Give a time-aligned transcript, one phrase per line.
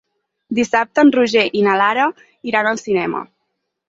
[0.59, 2.07] Dissabte en Roger i na Lara
[2.53, 3.23] iran al cinema.